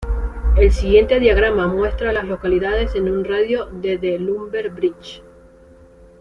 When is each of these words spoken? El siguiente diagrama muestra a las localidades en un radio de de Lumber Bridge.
El 0.57 0.71
siguiente 0.71 1.19
diagrama 1.19 1.67
muestra 1.67 2.09
a 2.09 2.13
las 2.13 2.25
localidades 2.27 2.95
en 2.95 3.07
un 3.07 3.23
radio 3.23 3.67
de 3.67 3.99
de 3.99 4.17
Lumber 4.17 4.71
Bridge. 4.71 5.21